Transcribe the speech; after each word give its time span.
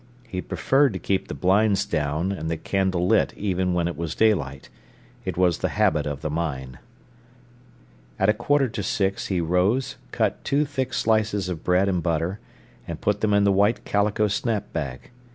He 0.27 0.41
preferred 0.41 0.93
to 0.93 0.97
keep 0.99 1.27
the 1.27 1.35
blinds 1.35 1.85
down 1.85 2.31
and 2.31 2.49
the 2.49 2.57
candle 2.57 3.05
lit 3.05 3.35
even 3.37 3.75
when 3.75 3.87
it 3.87 3.95
was 3.95 4.15
daylight; 4.15 4.67
it 5.25 5.37
was 5.37 5.59
the 5.59 5.69
habit 5.77 6.07
of 6.07 6.21
the 6.21 6.29
mine. 6.31 6.79
At 8.17 8.27
a 8.27 8.33
quarter 8.33 8.67
to 8.67 8.81
six 8.81 9.27
he 9.27 9.39
rose, 9.41 9.97
cut 10.11 10.43
two 10.43 10.65
thick 10.65 10.95
slices 10.95 11.49
of 11.49 11.63
bread 11.63 11.87
and 11.87 12.01
butter, 12.01 12.39
and 12.87 12.99
put 12.99 13.21
them 13.21 13.31
in 13.31 13.43
the 13.43 13.51
white 13.51 13.85
calico 13.85 14.27
snap 14.27 14.73
bag. 14.73 15.11